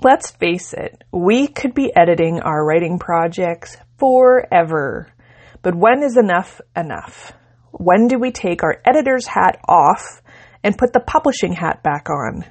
[0.00, 5.12] Let's face it, we could be editing our writing projects forever.
[5.60, 7.32] But when is enough enough?
[7.72, 10.22] When do we take our editor's hat off
[10.62, 12.44] and put the publishing hat back on?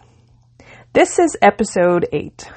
[0.93, 2.49] This is episode 8.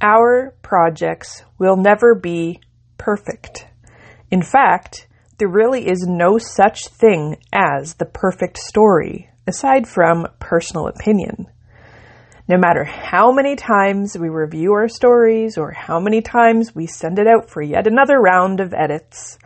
[0.00, 2.60] Our projects will never be
[2.98, 3.66] perfect.
[4.30, 5.06] In fact,
[5.38, 11.46] there really is no such thing as the perfect story, aside from personal opinion.
[12.46, 17.18] No matter how many times we review our stories or how many times we send
[17.18, 19.38] it out for yet another round of edits,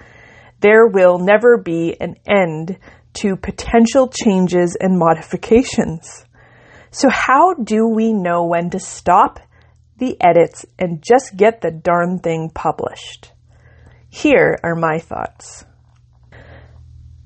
[0.61, 2.77] there will never be an end
[3.15, 6.25] to potential changes and modifications.
[6.91, 9.39] So how do we know when to stop
[9.99, 13.33] the edits and just get the darn thing published?
[14.09, 15.65] Here are my thoughts.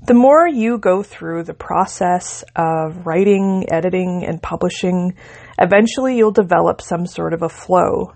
[0.05, 5.14] The more you go through the process of writing, editing, and publishing,
[5.63, 8.13] eventually you'll develop some sort of a flow.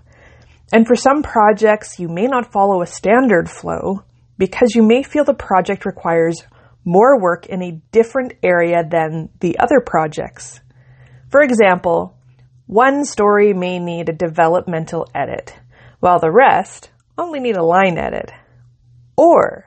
[0.71, 4.03] And for some projects, you may not follow a standard flow
[4.37, 6.43] because you may feel the project requires
[6.83, 10.59] more work in a different area than the other projects.
[11.29, 12.17] For example,
[12.65, 15.53] one story may need a developmental edit,
[15.99, 18.31] while the rest only need a line edit.
[19.15, 19.65] Or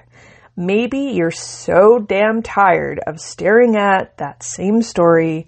[0.56, 5.46] maybe you're so damn tired of staring at that same story,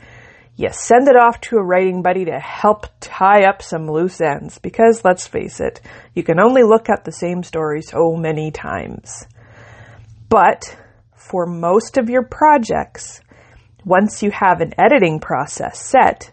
[0.56, 4.58] you send it off to a writing buddy to help tie up some loose ends
[4.58, 5.81] because let's face it,
[6.14, 9.27] you can only look at the same story so many times.
[10.28, 10.77] But
[11.14, 13.20] for most of your projects,
[13.85, 16.30] once you have an editing process set,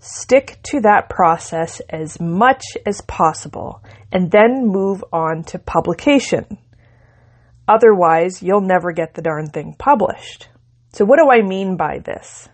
[0.00, 6.58] stick to that process as much as possible and then move on to publication.
[7.68, 10.48] Otherwise, you'll never get the darn thing published.
[10.92, 12.48] So what do I mean by this?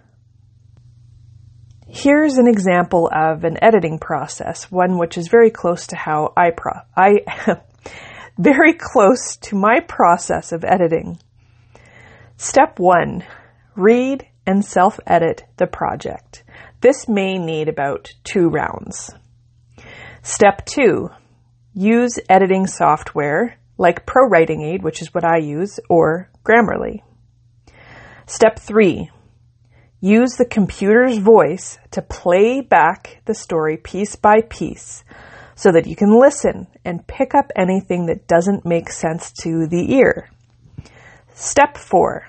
[1.95, 6.51] Here's an example of an editing process, one which is very close to how I
[6.51, 7.21] pro I
[8.39, 11.19] very close to my process of editing.
[12.39, 13.23] Step 1.
[13.77, 16.45] Read and self-edit the project.
[16.81, 19.11] This may need about 2 rounds.
[20.23, 21.11] Step 2.
[21.75, 27.03] Use editing software like ProWritingAid, which is what I use, or Grammarly.
[28.25, 29.11] Step three,
[30.03, 35.05] use the computer's voice to play back the story piece by piece
[35.55, 39.95] so that you can listen and pick up anything that doesn't make sense to the
[39.95, 40.29] ear.
[41.35, 42.27] Step four,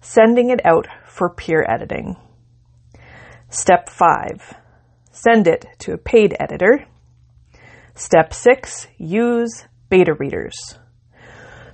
[0.00, 2.16] sending it out for peer editing.
[3.48, 4.56] Step five,
[5.12, 6.84] send it to a paid editor.
[7.94, 10.56] Step six, use beta readers.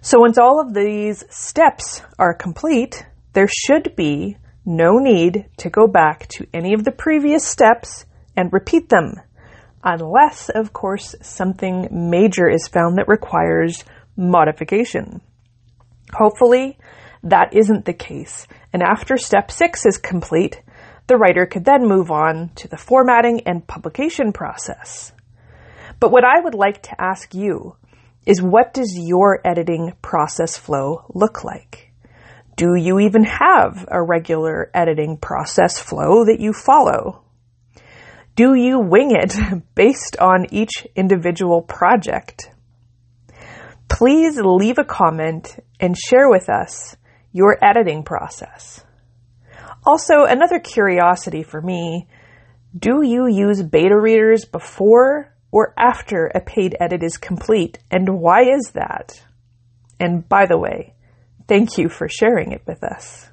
[0.03, 4.37] So once all of these steps are complete, there should be
[4.69, 8.05] no need to go back to any of the previous steps
[8.37, 9.15] and repeat them.
[9.83, 13.85] Unless, of course, something major is found that requires
[14.15, 15.23] modification.
[16.13, 16.77] Hopefully,
[17.23, 18.47] that isn't the case.
[18.71, 20.61] And after step six is complete,
[21.07, 25.13] the writer could then move on to the formatting and publication process.
[25.99, 27.77] But what I would like to ask you
[28.27, 31.88] is what does your editing process flow look like?
[32.59, 37.23] Do you even have a regular editing process flow that you follow?
[38.35, 39.37] Do you wing it
[39.77, 42.51] based on each individual project?
[43.89, 46.97] Please leave a comment and share with us
[47.31, 48.85] your editing process.
[49.87, 52.09] Also, another curiosity for me,
[52.77, 58.51] do you use beta readers before or after a paid edit is complete, and why
[58.51, 59.23] is that?
[60.01, 60.95] And by the way,
[61.49, 63.29] thank you for sharing it with us.